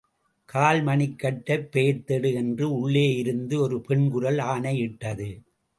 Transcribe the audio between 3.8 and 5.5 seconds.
பெண்குரல் ஆணையிட்டது.